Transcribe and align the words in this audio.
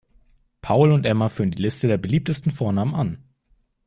Paul 0.63 0.93
und 0.93 1.05
Emma 1.05 1.29
führen 1.29 1.51
die 1.51 1.61
Liste 1.61 1.87
der 1.87 1.99
beliebtesten 1.99 2.49
Vornamen 2.51 2.95
an. 2.95 3.23